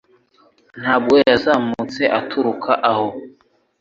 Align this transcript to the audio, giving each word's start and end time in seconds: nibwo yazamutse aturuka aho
nibwo 0.81 1.15
yazamutse 1.29 2.03
aturuka 2.19 2.71
aho 2.91 3.07